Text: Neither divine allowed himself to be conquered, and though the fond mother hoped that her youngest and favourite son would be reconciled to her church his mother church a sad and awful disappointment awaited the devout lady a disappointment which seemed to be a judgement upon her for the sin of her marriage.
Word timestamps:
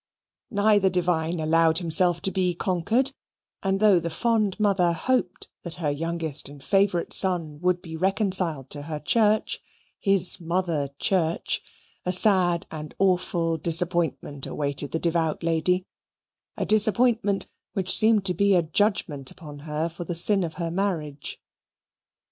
Neither 0.49 0.89
divine 0.89 1.39
allowed 1.39 1.77
himself 1.77 2.23
to 2.23 2.31
be 2.31 2.55
conquered, 2.55 3.11
and 3.61 3.79
though 3.79 3.99
the 3.99 4.09
fond 4.09 4.59
mother 4.59 4.93
hoped 4.93 5.51
that 5.61 5.75
her 5.75 5.91
youngest 5.91 6.49
and 6.49 6.63
favourite 6.63 7.13
son 7.13 7.59
would 7.61 7.83
be 7.83 7.95
reconciled 7.95 8.71
to 8.71 8.81
her 8.81 8.99
church 8.99 9.61
his 9.99 10.41
mother 10.41 10.89
church 10.97 11.61
a 12.03 12.11
sad 12.11 12.65
and 12.71 12.95
awful 12.97 13.57
disappointment 13.59 14.47
awaited 14.47 14.89
the 14.91 14.97
devout 14.97 15.43
lady 15.43 15.85
a 16.57 16.65
disappointment 16.65 17.47
which 17.73 17.95
seemed 17.95 18.25
to 18.25 18.33
be 18.33 18.55
a 18.55 18.63
judgement 18.63 19.29
upon 19.29 19.59
her 19.69 19.87
for 19.87 20.03
the 20.03 20.15
sin 20.15 20.43
of 20.43 20.55
her 20.55 20.71
marriage. 20.71 21.39